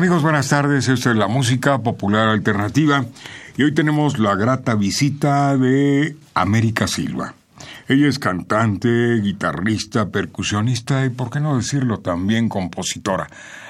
[0.00, 0.88] Amigos, buenas tardes.
[0.88, 3.04] Esto es la música popular alternativa
[3.58, 7.34] y hoy tenemos la grata visita de América Silva.
[7.86, 13.28] Ella es cantante, guitarrista, percusionista y, por qué no decirlo, también compositora,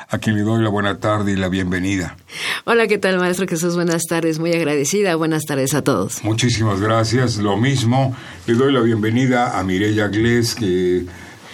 [0.09, 2.17] a quien le doy la buena tarde y la bienvenida.
[2.65, 3.75] Hola, ¿qué tal, maestro Jesús?
[3.75, 5.17] Buenas tardes, muy agradecida.
[5.17, 6.23] Buenas tardes a todos.
[6.23, 7.39] Muchísimas gracias.
[7.39, 8.15] Lo mismo,
[8.47, 11.07] le doy la bienvenida a Mireya Gles, que,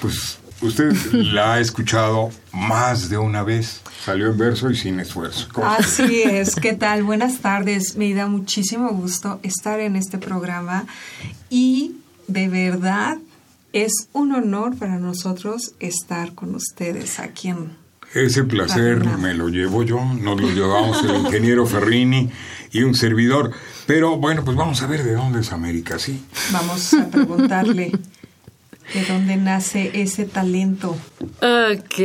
[0.03, 3.81] pues, usted la ha escuchado más de una vez.
[4.05, 5.49] Salió en verso y sin esfuerzo.
[5.65, 7.03] Así es, ¿qué tal?
[7.03, 7.97] Buenas tardes.
[7.97, 10.87] Me da muchísimo gusto estar en este programa
[11.51, 11.97] y
[12.29, 13.19] de verdad
[13.73, 17.77] es un honor para nosotros estar con ustedes aquí en...
[18.15, 22.31] Ese placer me lo llevo yo, nos lo llevamos el ingeniero Ferrini
[22.73, 23.53] y un servidor.
[23.87, 26.25] Pero bueno, pues vamos a ver de dónde es América, ¿sí?
[26.53, 27.93] Vamos a preguntarle.
[28.95, 30.97] ¿De dónde nace ese talento?
[31.21, 31.99] Ok.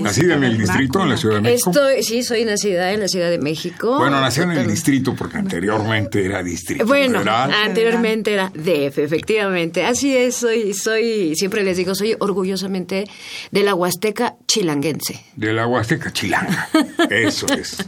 [0.00, 1.70] ¿Nacida en el distrito, en la Ciudad de México?
[1.70, 3.98] Estoy, sí, soy nacida en la Ciudad de México.
[3.98, 6.86] Bueno, nací en el distrito porque anteriormente era distrito.
[6.86, 7.52] Bueno, federal.
[7.52, 9.84] anteriormente era DF, efectivamente.
[9.84, 13.04] Así es, soy, soy, siempre les digo, soy orgullosamente
[13.50, 15.22] de la Huasteca chilanguense.
[15.36, 16.68] De la Huasteca Chilanga.
[17.10, 17.84] Eso es.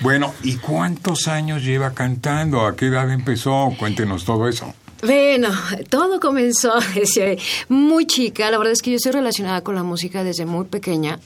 [0.00, 2.66] Bueno, ¿y cuántos años lleva cantando?
[2.66, 3.74] ¿A qué edad empezó?
[3.78, 4.74] Cuéntenos todo eso.
[5.02, 5.48] Bueno,
[5.88, 6.74] todo comenzó
[7.68, 8.50] muy chica.
[8.50, 11.18] La verdad es que yo estoy relacionada con la música desde muy pequeña.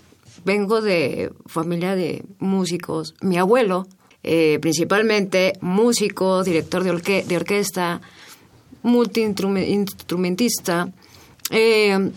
[0.45, 3.15] Vengo de familia de músicos.
[3.21, 3.89] Mi abuelo,
[4.23, 8.01] eh, principalmente músico, director de, de orquesta,
[8.83, 10.93] multiinstrumentista,
[11.51, 12.13] eh,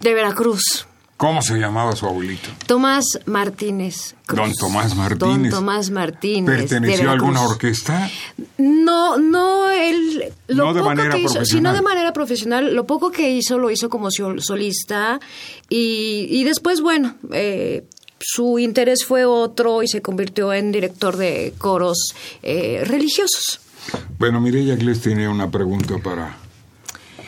[0.00, 0.88] de Veracruz.
[1.22, 2.48] ¿Cómo se llamaba su abuelito?
[2.66, 4.16] Tomás Martínez.
[4.26, 4.40] Cruz.
[4.40, 5.20] Don Tomás Martínez.
[5.20, 6.56] Don Tomás Martínez.
[6.58, 8.10] ¿Perteneció a alguna orquesta?
[8.58, 10.32] No, no, él.
[10.48, 11.46] Lo no de poco manera que hizo, profesional.
[11.46, 12.74] sino de manera profesional.
[12.74, 15.20] Lo poco que hizo lo hizo como sol- solista.
[15.68, 17.84] Y, y después, bueno, eh,
[18.18, 23.60] su interés fue otro y se convirtió en director de coros eh, religiosos.
[24.18, 26.36] Bueno, Mireya Gles tiene una pregunta para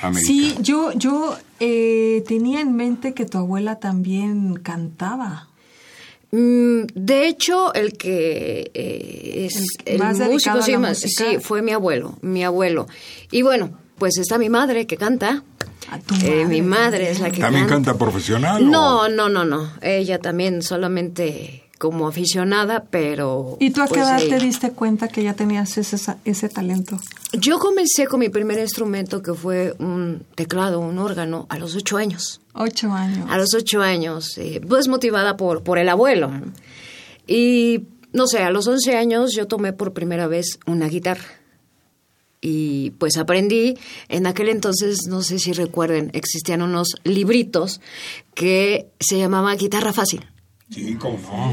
[0.06, 0.26] América.
[0.26, 5.48] Sí, yo, yo eh, tenía en mente que tu abuela también cantaba.
[6.32, 10.78] Mm, De hecho, el que eh, es El el, más dedicado músico a sí, la
[10.78, 11.24] más- música.
[11.30, 12.86] sí, fue mi abuelo, mi abuelo.
[13.30, 15.42] Y bueno, pues está mi madre que canta.
[15.90, 17.92] A tu Eh, mi madre madre es la que ¿También canta.
[17.92, 18.62] canta profesional?
[18.62, 19.70] o- No, no, no, no.
[19.82, 23.58] Ella también solamente como aficionada, pero...
[23.60, 26.98] ¿Y tú a qué pues, edad te diste cuenta que ya tenías ese, ese talento?
[27.34, 31.98] Yo comencé con mi primer instrumento que fue un teclado, un órgano, a los ocho
[31.98, 32.40] años.
[32.54, 33.26] Ocho años.
[33.28, 36.30] A los ocho años, eh, pues motivada por, por el abuelo.
[37.26, 37.82] Y
[38.14, 41.26] no sé, a los once años yo tomé por primera vez una guitarra.
[42.40, 43.76] Y pues aprendí,
[44.08, 47.82] en aquel entonces, no sé si recuerden, existían unos libritos
[48.32, 50.24] que se llamaba Guitarra Fácil.
[50.74, 51.52] Sí, cómo no.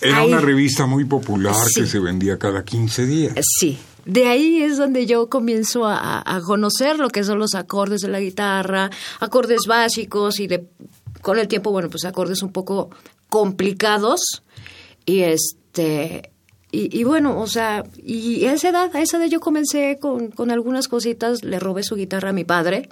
[0.00, 0.28] Era Ahí.
[0.28, 1.80] una revista muy popular Sí.
[1.82, 3.34] que se vendía cada 15 días.
[3.60, 3.78] Sí.
[4.04, 8.08] De ahí es donde yo comienzo a, a conocer lo que son los acordes de
[8.08, 8.90] la guitarra,
[9.20, 10.66] acordes básicos y de
[11.22, 12.90] con el tiempo, bueno, pues acordes un poco
[13.30, 14.20] complicados
[15.06, 16.30] y este
[16.70, 20.28] y, y bueno, o sea, y a esa edad, a esa edad yo comencé con,
[20.32, 22.88] con algunas cositas, le robé su guitarra a mi padre.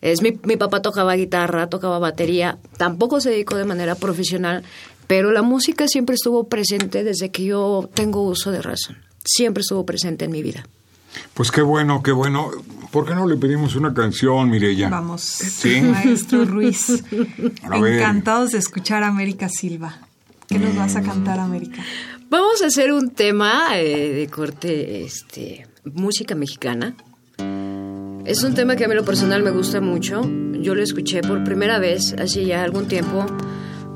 [0.00, 4.62] Es mi, mi papá tocaba guitarra, tocaba batería, tampoco se dedicó de manera profesional,
[5.06, 8.98] pero la música siempre estuvo presente desde que yo tengo uso de razón.
[9.24, 10.66] Siempre estuvo presente en mi vida.
[11.34, 12.50] Pues qué bueno, qué bueno.
[12.92, 14.88] ¿Por qué no le pedimos una canción, Mireya?
[14.88, 15.80] Vamos, Sí.
[15.80, 17.02] maestro Ruiz.
[17.72, 19.98] Encantados de escuchar a América Silva.
[20.48, 21.82] ¿Qué nos vas a cantar, América?
[22.28, 26.94] Vamos a hacer un tema eh, de corte, este, música mexicana.
[28.26, 30.20] Es un tema que a mí lo personal me gusta mucho.
[30.60, 33.24] Yo lo escuché por primera vez hace ya algún tiempo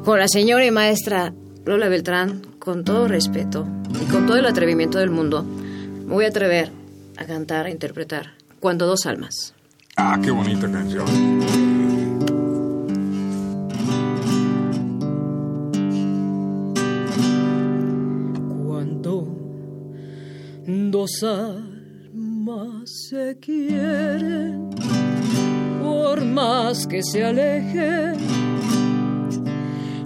[0.04, 1.34] con la señora y maestra
[1.64, 3.66] Lola Beltrán, con todo respeto
[4.00, 5.42] y con todo el atrevimiento del mundo.
[5.42, 6.70] Me voy a atrever
[7.16, 9.52] a cantar, a interpretar Cuando dos almas.
[9.96, 11.06] Ah, qué bonita canción.
[18.64, 19.26] Cuando
[20.66, 21.24] dos
[22.50, 24.70] almas se quieren,
[25.82, 28.16] por más que se alejen,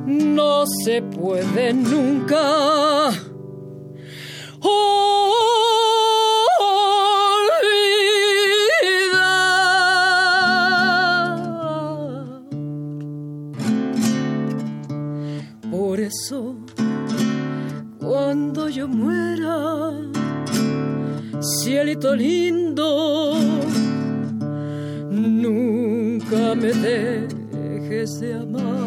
[0.06, 3.10] no se puede nunca.
[15.70, 16.56] Por eso,
[18.00, 19.23] cuando yo muera,
[21.64, 23.34] cielito lindo,
[25.10, 28.84] nunca me dejes de amar.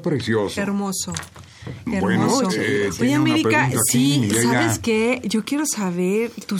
[0.00, 0.60] Precioso.
[0.60, 1.12] Hermoso.
[1.84, 2.48] Bueno, Hermoso.
[2.56, 4.30] eh, Oye, América, aquí, sí.
[4.42, 5.20] ¿sabes qué?
[5.24, 6.56] Yo quiero saber tu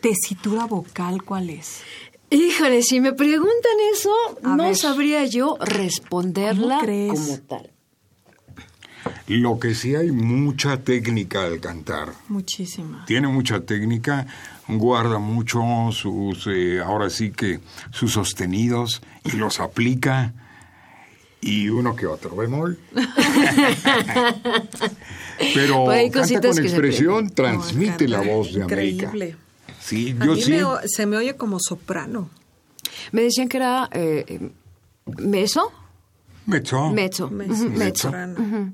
[0.00, 1.82] tesitura vocal, ¿cuál es?
[2.30, 4.10] Híjole, si me preguntan eso,
[4.42, 4.76] A no ver.
[4.76, 7.70] sabría yo responderla como tal.
[9.26, 12.12] Lo que sí hay mucha técnica al cantar.
[12.28, 13.04] Muchísima.
[13.06, 14.26] Tiene mucha técnica,
[14.68, 15.60] guarda mucho
[15.92, 17.60] sus, eh, ahora sí que
[17.90, 20.32] sus sostenidos y los aplica.
[21.44, 22.78] Y uno que otro bemol.
[25.54, 29.06] Pero Hay canta con expresión, transmite No, la voz de América.
[29.06, 29.36] Increíble.
[29.80, 30.52] Sí, A yo mí sí.
[30.52, 32.30] me se me oye como soprano.
[33.10, 34.50] Me decían que era eh,
[35.18, 35.72] meso.
[36.46, 36.90] Mezzo.
[36.90, 37.30] Mezzo.
[37.30, 37.64] Mezzo.
[37.70, 38.02] Mezzo.
[38.04, 38.72] Soprano.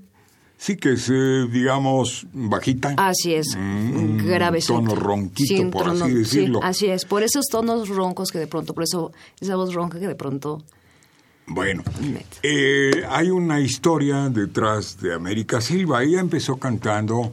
[0.58, 2.94] Sí que es, eh, digamos, bajita.
[2.96, 4.60] Así es, Mm, un grave.
[4.60, 6.60] tono ronquito, por así decirlo.
[6.62, 10.08] así es, por esos tonos roncos que de pronto, por eso esa voz ronca que
[10.08, 10.62] de pronto...
[11.50, 11.82] Bueno,
[12.42, 16.02] eh, hay una historia detrás de América Silva.
[16.02, 17.30] Ella empezó cantando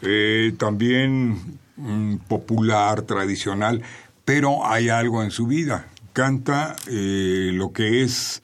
[0.00, 3.82] eh, también mm, popular, tradicional,
[4.24, 5.88] pero hay algo en su vida.
[6.12, 8.42] Canta eh, lo que es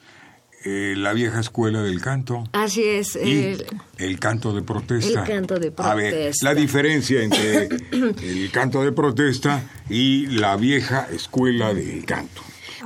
[0.67, 2.43] eh, la vieja escuela del canto.
[2.51, 3.15] Así es.
[3.15, 3.55] Y
[3.97, 5.21] el canto de protesta.
[5.21, 6.45] el canto de A ver, protesta.
[6.45, 12.41] la diferencia entre el canto de protesta y la vieja escuela del canto.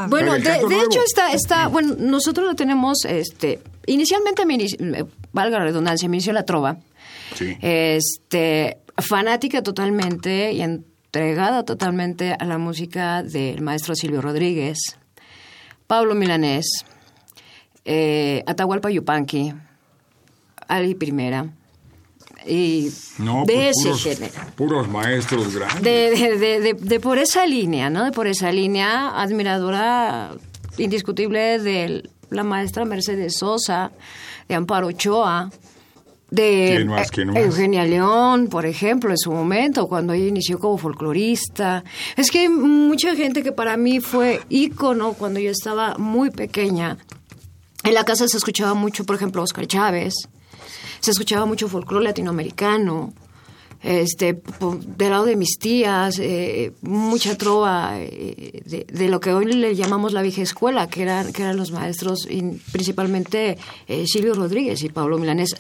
[0.08, 5.60] Bueno, El de, hecho está, está, bueno, nosotros lo tenemos, este, inicialmente, me inici- valga
[5.60, 6.78] la redundancia, me inició la trova.
[7.36, 7.58] Sí.
[7.62, 14.78] Este, fanática totalmente y entregada totalmente a la música del maestro Silvio Rodríguez,
[15.88, 16.86] Pablo Milanés,
[17.86, 19.54] eh, Atahualpa Yupanqui,
[20.68, 21.48] Ali Primera,
[22.46, 24.34] y no, de pues ese puros, género.
[24.56, 25.82] Puros maestros grandes.
[25.82, 28.06] De, de, de, de, de por esa línea, ¿no?
[28.06, 30.32] De por esa línea, admiradora
[30.78, 33.92] indiscutible de la maestra Mercedes Sosa,
[34.48, 35.50] de Amparo Ochoa,
[36.30, 36.88] de.
[37.36, 41.84] Eugenia León, por ejemplo, en su momento, cuando ella inició como folclorista.
[42.16, 46.98] Es que hay mucha gente que para mí fue ícono cuando yo estaba muy pequeña.
[47.84, 50.14] En la casa se escuchaba mucho, por ejemplo, Oscar Chávez,
[51.00, 53.14] se escuchaba mucho folclore latinoamericano,
[53.82, 54.42] este,
[54.98, 59.74] del lado de mis tías, eh, mucha trova eh, de, de lo que hoy le
[59.76, 62.28] llamamos la vieja escuela, que eran, que eran los maestros,
[62.74, 65.56] principalmente eh, Silvio Rodríguez y Pablo Milanés,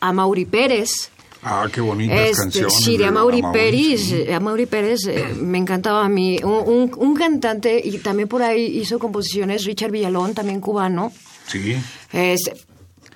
[0.00, 1.10] a Mauri Pérez.
[1.42, 2.74] Ah, qué bonitas Este, canciones.
[2.82, 4.30] sí, de Amaury Amaury, Pérez, sí.
[4.32, 6.38] Amaury Pérez eh, me encantaba a mí.
[6.42, 11.12] Un, un- un cantante, y también por ahí hizo composiciones, Richard Villalón, también cubano.
[11.46, 11.76] Sí.
[12.12, 12.54] Este,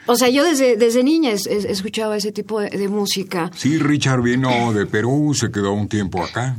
[0.07, 3.51] o sea, yo desde, desde niña es- es- escuchaba ese tipo de, de música.
[3.57, 6.57] Sí, Richard vino de Perú, se quedó un tiempo acá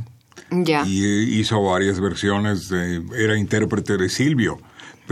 [0.50, 0.84] Ya.
[0.86, 4.58] y hizo varias versiones, de, era intérprete de Silvio,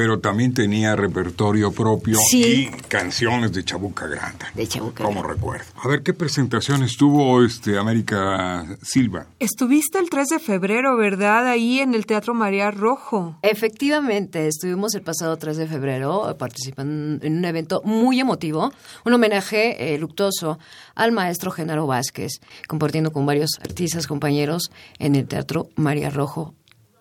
[0.00, 2.70] pero también tenía repertorio propio Sí.
[2.72, 4.46] y canciones de Chabuca Grande.
[4.54, 5.66] De Chabuca Como recuerdo.
[5.76, 9.26] A ver, ¿qué presentaciones tuvo este América Silva?
[9.40, 11.46] Estuviste el 3 de febrero, ¿verdad?
[11.46, 13.36] Ahí en el Teatro María Rojo.
[13.42, 18.72] Efectivamente, estuvimos el pasado 3 de febrero eh, participando en un evento muy emotivo,
[19.04, 20.58] un homenaje eh, luctuoso
[20.94, 26.54] al maestro Genaro Vázquez, compartiendo con varios artistas compañeros en el Teatro María Rojo.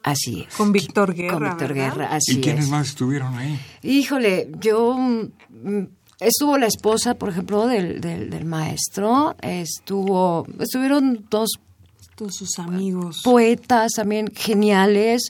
[0.04, 0.56] Así es.
[0.56, 1.94] Con Víctor Guerra, Con Víctor ¿verdad?
[1.94, 2.72] Guerra, así ¿Y quiénes es.
[2.72, 3.60] más estuvieron ahí?
[3.84, 4.96] Híjole, yo...
[4.98, 5.84] mm,
[6.20, 11.52] Estuvo la esposa, por ejemplo, del, del, del maestro, estuvo, estuvieron dos
[12.16, 13.22] Todos sus amigos.
[13.24, 15.30] poetas también geniales.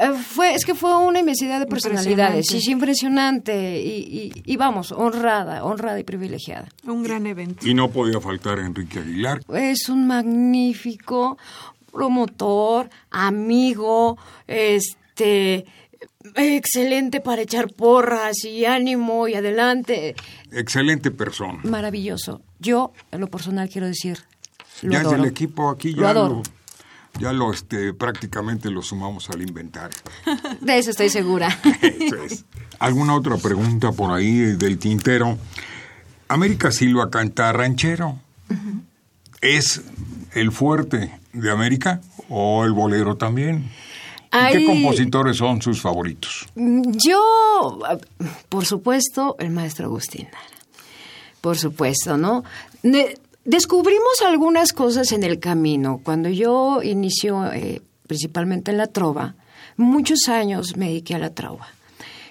[0.00, 2.94] Eh, Fue, es que fue una inmensidad de personalidades, sí, Impresionante.
[2.94, 3.80] sí, impresionante.
[3.82, 6.68] Y, y- y vamos, honrada, honrada y privilegiada.
[6.86, 7.66] Un gran evento.
[7.66, 9.40] Y no podía faltar Enrique Aguilar.
[9.52, 11.38] Es un magnífico
[11.98, 15.66] promotor, amigo, este
[16.36, 20.14] excelente para echar porras y ánimo y adelante.
[20.52, 21.58] Excelente persona.
[21.64, 22.40] Maravilloso.
[22.60, 24.18] Yo, en lo personal, quiero decir,
[24.82, 25.22] lo ya es adoro.
[25.22, 26.34] del equipo aquí, Lo ya adoro.
[27.14, 29.98] lo, ya lo este, prácticamente lo sumamos al inventario.
[30.60, 31.48] De eso estoy segura.
[31.82, 32.44] Eso es.
[32.78, 35.36] ¿Alguna otra pregunta por ahí del tintero?
[36.28, 38.20] América Silva canta ranchero.
[39.40, 39.82] ¿Es
[40.34, 43.70] el fuerte de América o el bolero también?
[44.32, 46.46] ¿Y ¿Qué compositores son sus favoritos?
[46.54, 47.78] Yo,
[48.48, 50.44] por supuesto, el maestro Agustín Lara.
[51.40, 52.44] Por supuesto, ¿no?
[53.44, 56.00] Descubrimos algunas cosas en el camino.
[56.04, 59.36] Cuando yo inicio eh, principalmente en la trova,
[59.76, 61.68] muchos años me dediqué a la trova.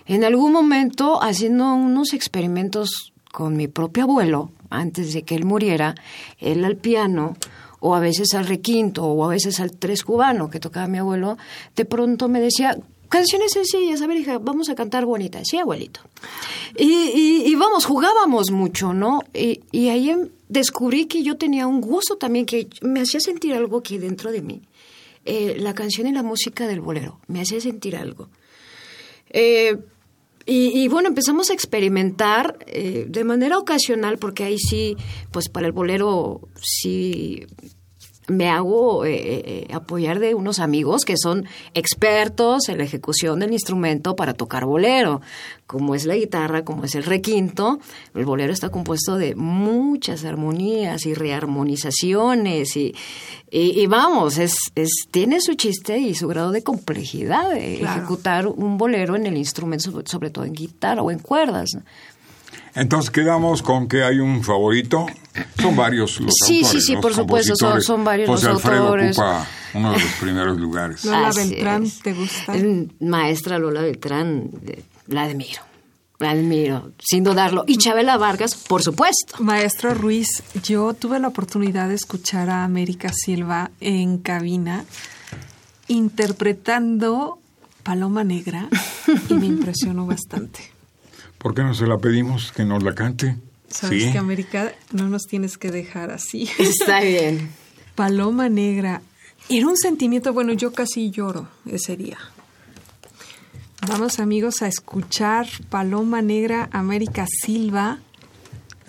[0.06, 5.96] En algún momento, haciendo unos experimentos con mi propio abuelo, antes de que él muriera,
[6.40, 7.36] él al piano,
[7.80, 11.38] o a veces al requinto, o a veces al tres cubano que tocaba mi abuelo,
[11.76, 12.78] de pronto me decía,
[13.10, 16.02] canciones sencillas, a ver, hija, vamos a cantar bonitas, sí, abuelito.
[16.78, 19.22] Y, vamos, jugábamos mucho, ¿no?
[19.34, 23.82] Y, ahí em- descubrí que yo tenía un gusto también que me hacía sentir algo
[23.82, 24.62] que dentro de mí.
[25.26, 28.30] Eh, la canción y la música del bolero, me hacía sentir algo.
[29.30, 29.78] Eh,
[30.48, 34.96] y, y bueno, empezamos a experimentar eh, de manera ocasional, porque ahí sí,
[35.32, 37.46] pues para el bolero sí
[38.28, 43.54] me hago eh, eh, apoyar de unos amigos que son expertos en la ejecución del
[43.54, 45.22] instrumento para tocar bolero,
[45.66, 47.80] como es la guitarra, como es el requinto.
[48.14, 52.94] El bolero está compuesto de muchas armonías y rearmonizaciones y,
[53.50, 57.98] y, y vamos, es, es, tiene su chiste y su grado de complejidad de Claro.
[58.00, 61.78] ejecutar un bolero en el instrumento, sobre todo en guitarra o en cuerdas.
[62.76, 65.06] Entonces quedamos con que hay un favorito.
[65.62, 66.68] Son varios los Sí, autores.
[66.72, 69.18] sí, sí, los por supuesto, son- varios José los Alfredo autores.
[69.18, 71.06] ocupa uno de los primeros lugares.
[71.06, 72.00] Lola Así Beltrán, es.
[72.00, 72.54] ¿te gusta?
[73.00, 75.62] Maestra Lola Beltrán, eh, la admiro.
[76.20, 77.64] La admiro, sin dudarlo.
[77.68, 79.36] Y Chabela Vargas, por supuesto.
[79.38, 80.28] Maestro Ruiz,
[80.64, 84.84] yo tuve la oportunidad de escuchar a América Silva en cabina
[85.88, 87.40] interpretando
[87.84, 88.68] Paloma Negra
[89.30, 90.60] y me impresionó bastante.
[91.38, 93.38] ¿Por qué no se la pedimos que nos la cante?
[93.70, 94.12] Sabes Sí.
[94.12, 96.50] que América no nos tienes que dejar así.
[96.60, 97.50] Está bien.
[97.96, 99.02] Paloma Negra.
[99.50, 102.18] Era un sentimiento, bueno, yo casi lloro ese día.
[103.88, 108.00] Vamos amigos a escuchar Paloma Negra, América Silva.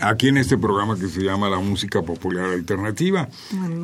[0.00, 3.28] aquí en este programa que se llama La Música Popular Alternativa,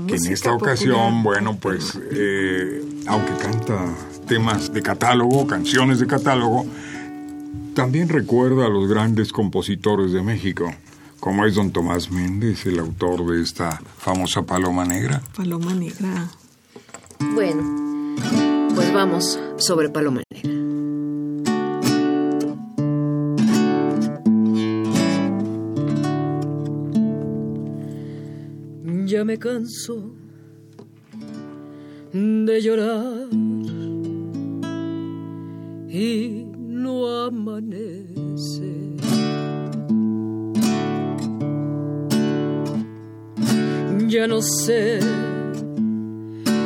[0.09, 3.95] que en esta ocasión, bueno, pues, eh, aunque canta
[4.27, 6.67] temas de catálogo, canciones de catálogo,
[7.75, 10.73] también recuerda a los grandes compositores de México,
[11.21, 15.21] como es don Tomás Méndez, el autor de esta famosa Paloma Negra.
[15.37, 16.31] Paloma Negra.
[17.35, 18.17] Bueno,
[18.75, 20.51] pues vamos sobre Paloma Negra.
[29.07, 30.13] Ya me canso
[32.13, 33.29] de llorar
[35.89, 36.44] y
[37.27, 38.73] amanece.
[44.09, 45.01] Ya no sé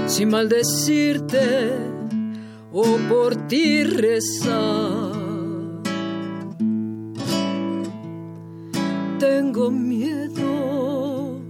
[0.06, 1.70] si maldecirte
[2.72, 5.12] o por ti rezar.
[9.18, 11.40] Tengo miedo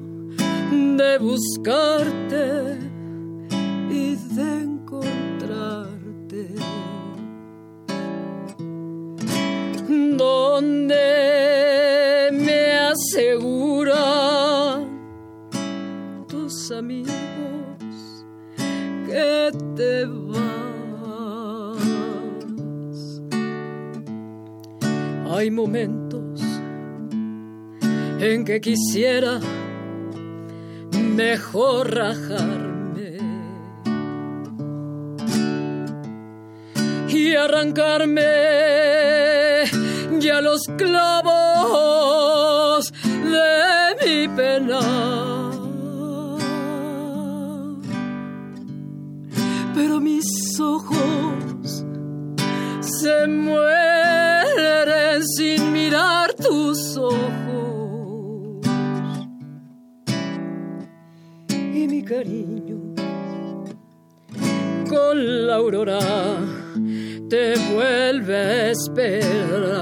[0.70, 2.27] de buscarte
[16.70, 17.14] amigos
[19.06, 20.42] que te vas.
[25.30, 26.40] Hay momentos
[28.20, 29.40] en que quisiera
[31.16, 33.18] mejor rajarme
[37.08, 38.22] y arrancarme
[40.18, 41.37] ya los clavos
[56.98, 58.66] ojos.
[61.48, 62.94] Y mi cariño
[64.88, 65.98] con la aurora
[67.28, 69.78] te vuelve a esperar.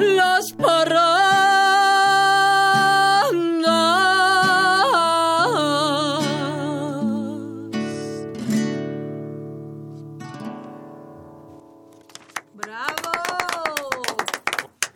[0.00, 1.20] Las parrandas.
[12.54, 13.10] ¡Bravo!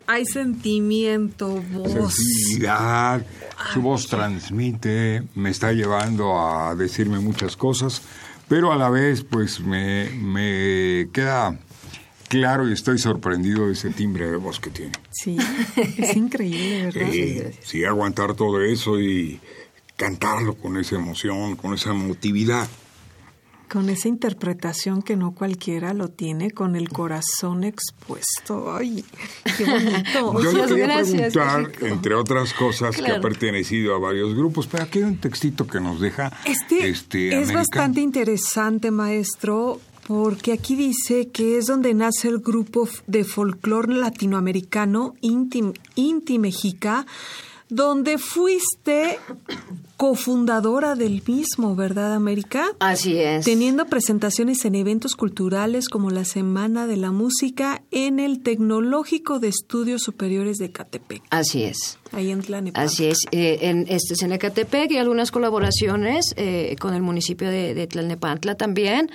[0.07, 2.15] Hay sentimiento, voz.
[2.15, 3.25] Sensibilidad,
[3.73, 8.01] su voz transmite, me está llevando a decirme muchas cosas,
[8.47, 11.57] pero a la vez pues me, me queda
[12.27, 14.93] claro y estoy sorprendido de ese timbre de voz que tiene.
[15.11, 15.37] Sí,
[15.97, 17.09] es increíble, ¿verdad?
[17.13, 19.39] Eh, sí, aguantar todo eso y
[19.95, 22.67] cantarlo con esa emoción, con esa emotividad.
[23.69, 28.75] Con esa interpretación que no cualquiera lo tiene, con el corazón expuesto.
[28.75, 29.03] ¡Ay,
[29.57, 30.39] qué bonito!
[30.43, 31.85] Yo le quería gracias, preguntar, México.
[31.87, 35.79] entre otras cosas, que ha pertenecido a varios grupos, pero aquí hay un textito que
[35.79, 42.27] nos deja Este, este, es bastante interesante, maestro, porque aquí dice que es donde nace
[42.27, 45.63] el grupo de folclore latinoamericano Inti,
[45.95, 47.07] Inti Mexica,
[47.69, 49.17] donde fuiste
[49.97, 52.67] cofundadora del mismo, ¿verdad, América?
[52.79, 53.45] Así es.
[53.45, 59.47] Teniendo presentaciones en eventos culturales como la Semana de la Música en el Tecnológico de
[59.47, 61.97] Estudios Superiores de Catepec, Así es.
[62.11, 62.83] ahí en Tlanepantla.
[62.83, 67.49] Así es, eh, en, este, es en Ecatepec y algunas colaboraciones eh, con el municipio
[67.49, 69.09] de, de Tlalnepantla también.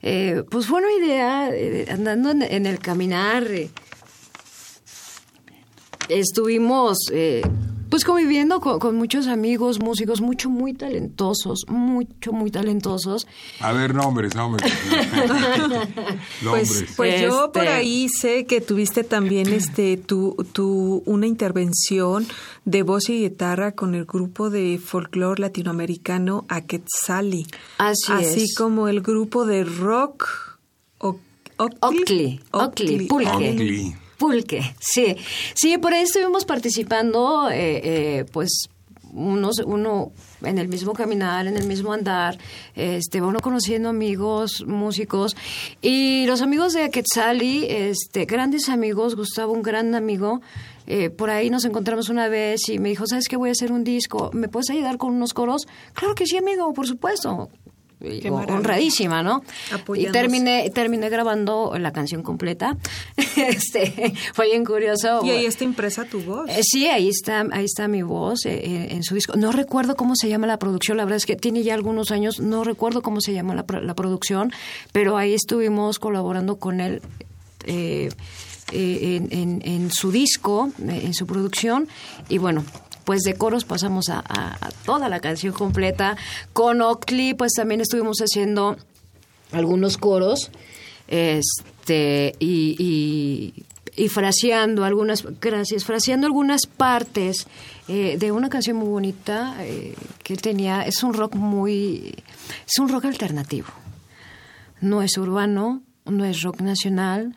[0.00, 3.70] Eh, pues fue una idea, eh, andando en, en el caminar, eh,
[6.08, 7.42] estuvimos eh,
[7.92, 13.26] pues conviviendo con, con muchos amigos, músicos, mucho, muy talentosos, mucho, muy talentosos.
[13.60, 14.72] A ver, nombres, nombres.
[16.42, 22.26] Pues, pues yo por Este- ahí sé que tuviste también este tu, tu una intervención
[22.64, 27.46] de voz y guitarra con el grupo de folclore latinoamericano Aquetzali.
[27.78, 28.54] Así Así es.
[28.56, 30.26] como el grupo de rock
[30.98, 31.20] Oc-
[31.58, 33.06] Octli, Octli.
[33.10, 33.94] Octli.
[34.22, 35.16] Pulque, sí.
[35.52, 38.68] Sí, por ahí estuvimos participando, eh, eh, pues,
[39.12, 40.12] unos, uno
[40.44, 42.38] en el mismo caminar, en el mismo andar,
[42.76, 45.34] este, uno conociendo amigos, músicos,
[45.80, 50.40] y los amigos de Quetzali, este, grandes amigos, Gustavo, un gran amigo,
[50.86, 53.36] eh, por ahí nos encontramos una vez y me dijo, ¿sabes qué?
[53.36, 55.66] Voy a hacer un disco, ¿me puedes ayudar con unos coros?
[55.94, 57.50] Claro que sí, amigo, por supuesto.
[58.04, 58.56] Y Qué maravilla.
[58.56, 59.42] honradísima, ¿no?
[59.70, 60.12] Y Apoyándose.
[60.18, 62.76] terminé, terminé grabando la canción completa.
[63.36, 65.20] este, fue bien curioso.
[65.24, 66.48] Y ahí está impresa tu voz.
[66.50, 69.34] Eh, sí, ahí está, ahí está mi voz eh, eh, en su disco.
[69.36, 72.40] No recuerdo cómo se llama la producción, la verdad es que tiene ya algunos años,
[72.40, 74.52] no recuerdo cómo se llama la, la producción,
[74.92, 77.02] pero ahí estuvimos colaborando con él
[77.66, 78.10] eh,
[78.72, 81.88] eh, en, en- en su disco, eh, en su producción,
[82.28, 82.64] y bueno.
[83.04, 84.22] Pues de coros pasamos a,
[84.84, 86.16] toda la canción completa.
[86.52, 88.76] Con Octli, pues también estuvimos haciendo
[89.52, 90.50] algunos coros
[91.08, 93.54] este y,
[93.94, 97.46] y, fraseando algunas gracias algunas partes
[97.88, 102.14] eh, de una canción muy bonita eh, que tenía es un rock muy
[102.66, 103.68] es un rock alternativo
[104.80, 107.36] no es urbano no es rock nacional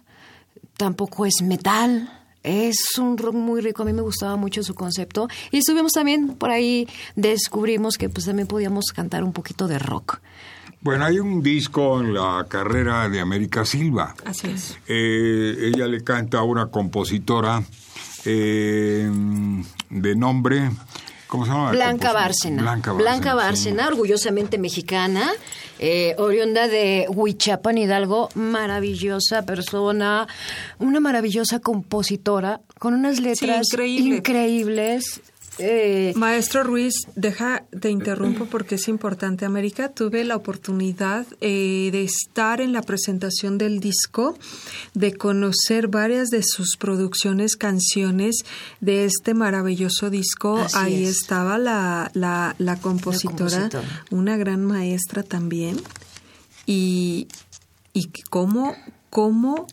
[0.77, 2.09] tampoco es metal
[2.45, 5.27] es un rock muy rico, a mí me gustaba mucho su concepto.
[5.51, 10.19] Y estuvimos también por ahí, descubrimos que pues también podíamos cantar un poquito de rock.
[10.81, 14.13] Bueno, hay un disco en la carrera de América Silva.
[14.23, 14.77] Así es.
[14.87, 17.63] Eh, ella le canta a una compositora
[18.23, 19.09] eh,
[19.89, 20.69] de nombre,
[21.35, 21.65] ¿cómo se llama?
[21.65, 22.61] la Blanca Bárcena.
[22.61, 23.83] Blanca Blanca Bárcena.
[23.83, 23.87] Sí.
[23.89, 25.31] orgullosamente mexicana,
[25.79, 30.27] eh, oriunda de Huichapan, Hidalgo, maravillosa persona,
[30.79, 34.15] una maravillosa compositora, con unas letras increíble.
[34.17, 35.21] increíbles.
[35.57, 39.45] Eh, Maestro Ruiz, deja, te interrumpo porque es importante.
[39.45, 44.37] América, tuve la oportunidad eh, de estar en la presentación del disco,
[44.93, 48.37] de conocer varias de sus producciones, canciones
[48.81, 50.57] de este maravilloso disco.
[50.57, 51.17] Así Ahí es.
[51.21, 54.05] estaba la, la, la compositora, compositora.
[54.11, 55.81] una gran maestra también.
[56.65, 57.27] Y,
[57.93, 58.75] y cómo,
[59.09, 59.67] cómo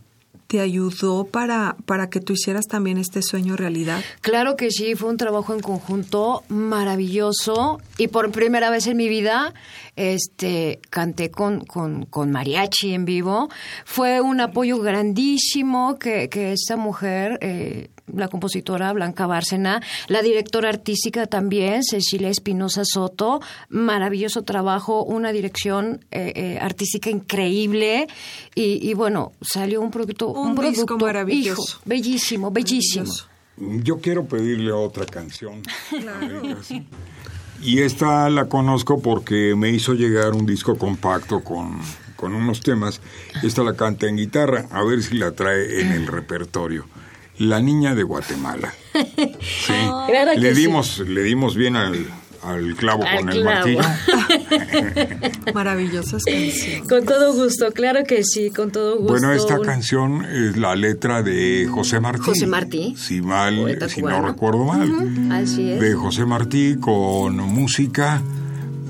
[0.53, 4.05] te ayudó para, para que tú hicieras también este sueño realidad.
[4.21, 9.09] Claro que sí, fue un trabajo en conjunto maravilloso y por primera vez en mi
[9.09, 9.55] vida
[9.97, 13.49] este canté con, con, con mariachi en vivo.
[13.85, 20.69] Fue un apoyo grandísimo que, que esta mujer, eh, la compositora Blanca Bárcena, la directora
[20.71, 28.07] artística también, Cecilia Espinosa Soto, maravilloso trabajo, una dirección eh, eh, artística increíble
[28.55, 31.63] y, y bueno, salió un producto, Un un, disco producto, maravilloso.
[31.63, 33.05] hijo, bellísimo, bellísimo.
[33.05, 33.33] Maravilloso.
[33.85, 35.63] Yo quiero pedirle otra canción.
[37.63, 41.79] Y esta la conozco porque me hizo llegar un disco compacto con,
[42.17, 43.01] con unos temas.
[43.43, 46.87] Esta la canta en guitarra, a ver si la trae en el repertorio.
[47.39, 48.75] La niña de Guatemala.
[49.41, 49.73] Sí.
[50.09, 50.61] Claro le sí.
[50.61, 52.07] dimos, le dimos bien al,
[52.43, 53.81] al clavo Al con el martillo.
[55.55, 56.83] Maravillosas canciones.
[56.89, 59.13] Con todo gusto, claro que sí, con todo gusto.
[59.13, 62.23] Bueno, esta Un- canción es la letra de José Martí.
[62.25, 64.91] José Martí, Si mal, poeta si no recuerdo mal.
[65.33, 65.81] Así es.
[65.81, 68.23] De José Martí con música.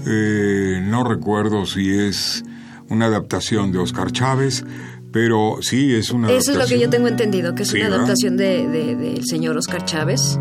[0.06, 2.44] eh, no recuerdo si es
[2.88, 4.64] una adaptación de Oscar Chávez,
[5.12, 7.94] pero sí es una Eso es lo que yo tengo entendido, que es Sí, una
[7.96, 10.38] adaptación de, de- del señor Oscar Chávez.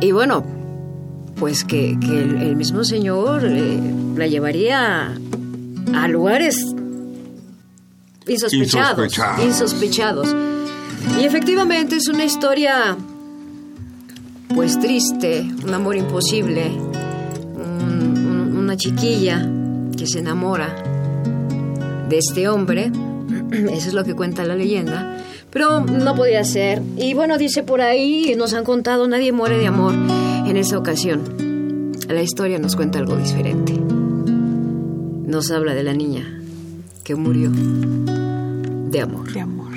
[0.00, 0.44] Y bueno,
[1.38, 3.80] pues que, que el, el mismo señor eh,
[4.16, 5.16] la llevaría
[5.94, 6.74] a lugares
[8.26, 10.34] insospechados, insospechados.
[11.20, 12.96] Y efectivamente es una historia
[14.54, 16.70] pues triste, un amor imposible,
[17.56, 19.48] una chiquilla
[19.96, 20.74] que se enamora
[22.08, 22.90] de este hombre,
[23.52, 25.18] eso es lo que cuenta la leyenda,
[25.50, 26.82] pero no podía ser.
[26.96, 29.94] Y bueno, dice por ahí, nos han contado, nadie muere de amor
[30.48, 31.92] en esa ocasión.
[32.08, 33.74] La historia nos cuenta algo diferente.
[33.74, 36.40] Nos habla de la niña
[37.04, 39.30] que murió de amor.
[39.30, 39.67] De amor.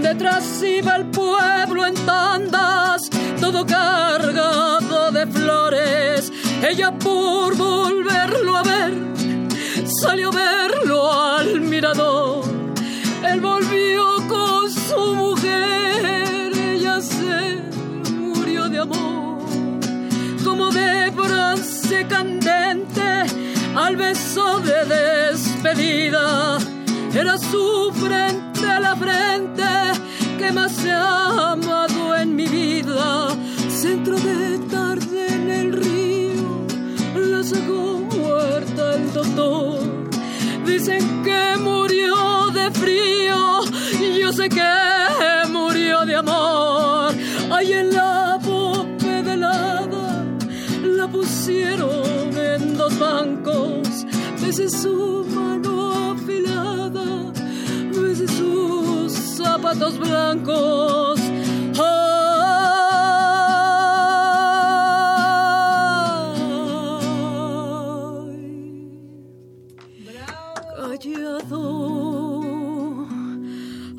[0.00, 6.32] Detrás iba el pueblo en tandas, todo cargado de flores.
[6.62, 8.94] Ella por volverlo a ver,
[9.86, 12.44] salió a verlo al mirador.
[13.28, 17.60] Él volvió con su mujer, ella se
[18.12, 19.38] murió de amor.
[20.44, 23.24] Como de bronce candente
[23.74, 26.58] al beso de despedida,
[27.14, 29.62] era su frente a la frente
[30.38, 33.28] que más he amado en mi vida.
[33.68, 36.66] Centro de tarde en el río,
[37.14, 39.80] la sacó muerta el doctor.
[40.66, 43.60] Dicen que murió de frío,
[44.20, 47.14] yo sé que murió de amor.
[47.50, 50.24] Ahí en la hada
[50.82, 54.06] la pusieron en dos bancos,
[54.40, 57.32] desde su mano afilada,
[58.16, 61.20] desde sus zapatos blancos.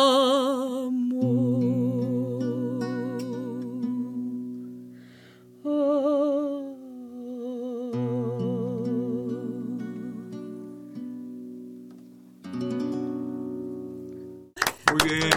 [14.90, 15.30] Muy bien.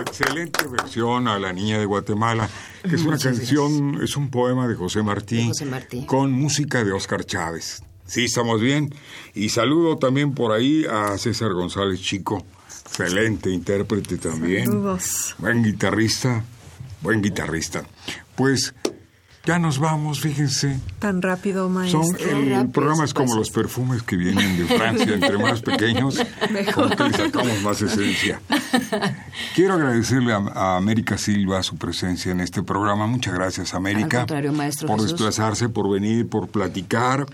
[0.00, 2.48] Excelente versión a La Niña de Guatemala
[2.82, 5.50] que es una canción, es un poema de José Martí,
[6.06, 7.82] con música de Oscar Chávez.
[8.06, 8.92] Sí, estamos bien.
[9.34, 12.44] Y saludo también por ahí a César González Chico,
[12.86, 14.66] excelente intérprete también.
[14.66, 15.36] Saludos.
[15.38, 16.44] Buen guitarrista,
[17.02, 17.84] buen guitarrista.
[18.34, 18.74] Pues
[19.44, 20.78] ya nos vamos, fíjense.
[20.98, 22.02] Tan rápido, maestro.
[22.18, 26.90] el, programa es como los perfumes que vienen de Francia, entre más pequeños, Mejor.
[26.90, 28.40] le sacamos más esencia.
[29.54, 33.06] Quiero agradecerle a, América Silva su presencia en este programa.
[33.06, 34.26] Muchas gracias, América.
[34.86, 37.26] por desplazarse, por venir, por platicar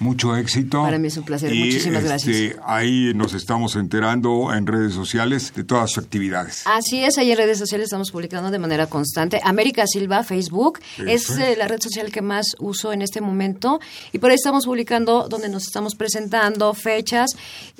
[0.00, 0.82] mucho éxito.
[0.82, 2.56] Para mí es un placer, muchísimas este, gracias.
[2.64, 6.62] Ahí nos estamos enterando en redes sociales de todas sus actividades.
[6.66, 9.40] Así es, ahí en redes sociales estamos publicando de manera constante.
[9.42, 13.80] América Silva, Facebook, es eh, la red social que más uso en este momento
[14.12, 17.30] y por ahí estamos publicando donde nos estamos presentando, fechas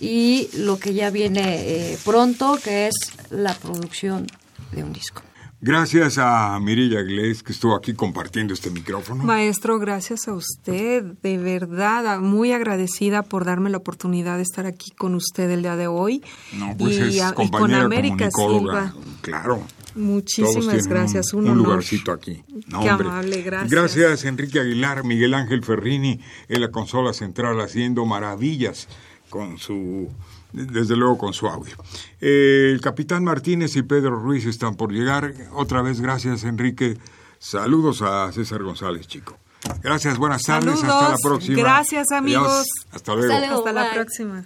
[0.00, 2.94] y lo que ya viene eh, pronto, que es
[3.30, 4.26] la producción
[4.72, 5.22] de un disco.
[5.60, 9.24] Gracias a Mirilla Glés que estuvo aquí compartiendo este micrófono.
[9.24, 14.92] Maestro, gracias a usted, de verdad, muy agradecida por darme la oportunidad de estar aquí
[14.92, 16.22] con usted el día de hoy.
[16.52, 18.94] No, pues y, es con América Silva.
[19.20, 19.64] Claro.
[19.96, 21.34] Muchísimas gracias.
[21.34, 22.44] Un, lugarcito aquí.
[22.80, 23.70] Qué amable, gracias.
[23.72, 28.86] Gracias, Enrique Aguilar, Miguel Ángel Ferrini en la consola central haciendo maravillas
[29.28, 30.08] con su
[30.52, 31.76] desde luego con su audio.
[32.20, 35.34] Eh, el capitán Martínez y Pedro Ruiz están por llegar.
[35.52, 36.98] Otra vez gracias, Enrique.
[37.38, 39.38] Saludos a César González, chico.
[39.82, 41.58] Gracias, buenas tardes, hasta la próxima.
[41.58, 42.66] Gracias, amigos.
[42.90, 44.44] Hasta, luego, hasta la próxima.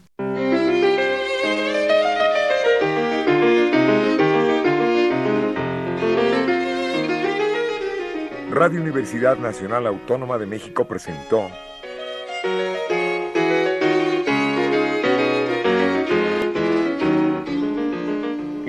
[8.51, 11.49] Radio Universidad Nacional Autónoma de México presentó